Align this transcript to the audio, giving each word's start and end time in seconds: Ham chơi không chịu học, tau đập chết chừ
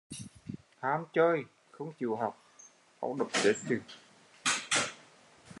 Ham 0.81 1.05
chơi 1.13 1.43
không 1.71 1.93
chịu 1.99 2.15
học, 2.15 2.37
tau 3.01 3.15
đập 3.19 3.27
chết 3.33 3.53
chừ 3.69 3.79